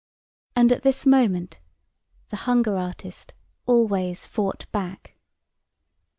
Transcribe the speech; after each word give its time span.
And 0.55 0.71
at 0.71 0.81
this 0.81 1.05
moment 1.05 1.59
the 2.29 2.35
hunger 2.49 2.75
artist 2.75 3.35
always 3.67 4.25
fought 4.25 4.65
back. 4.71 5.13